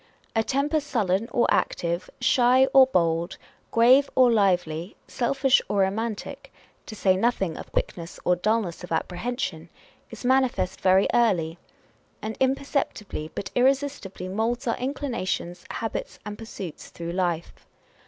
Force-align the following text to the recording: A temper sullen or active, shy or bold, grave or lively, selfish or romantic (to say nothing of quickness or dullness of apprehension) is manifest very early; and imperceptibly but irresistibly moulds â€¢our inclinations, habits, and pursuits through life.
A 0.35 0.43
temper 0.43 0.79
sullen 0.79 1.29
or 1.31 1.45
active, 1.51 2.09
shy 2.19 2.65
or 2.73 2.87
bold, 2.87 3.37
grave 3.69 4.09
or 4.15 4.31
lively, 4.31 4.95
selfish 5.07 5.61
or 5.69 5.81
romantic 5.81 6.51
(to 6.87 6.95
say 6.95 7.15
nothing 7.15 7.55
of 7.55 7.71
quickness 7.71 8.19
or 8.25 8.35
dullness 8.35 8.83
of 8.83 8.91
apprehension) 8.91 9.69
is 10.09 10.25
manifest 10.25 10.81
very 10.81 11.07
early; 11.13 11.59
and 12.19 12.35
imperceptibly 12.39 13.29
but 13.35 13.51
irresistibly 13.53 14.27
moulds 14.27 14.65
â€¢our 14.65 14.79
inclinations, 14.79 15.65
habits, 15.69 16.17
and 16.25 16.35
pursuits 16.35 16.89
through 16.89 17.11
life. 17.11 17.53